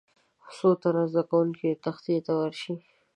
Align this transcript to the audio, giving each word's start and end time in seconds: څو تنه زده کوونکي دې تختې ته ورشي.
څو 0.55 0.69
تنه 0.81 1.03
زده 1.11 1.23
کوونکي 1.29 1.65
دې 1.71 1.79
تختې 1.83 2.15
ته 2.25 2.31
ورشي. 2.39 2.73